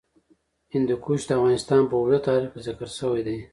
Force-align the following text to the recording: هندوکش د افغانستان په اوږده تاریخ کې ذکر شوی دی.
هندوکش 0.73 1.21
د 1.25 1.31
افغانستان 1.37 1.81
په 1.87 1.95
اوږده 1.97 2.19
تاریخ 2.27 2.49
کې 2.53 2.61
ذکر 2.67 2.87
شوی 2.99 3.21
دی. 3.27 3.37